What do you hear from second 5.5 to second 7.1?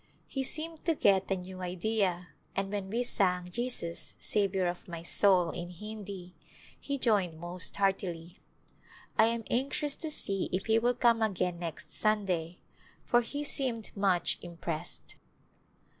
in Hindi he